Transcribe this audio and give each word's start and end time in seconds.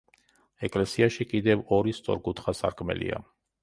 ეკლესიაში 0.67 1.29
კიდევ 1.35 1.63
ორი 1.79 1.97
სწორკუთხა 2.01 2.59
სარკმელია. 2.65 3.27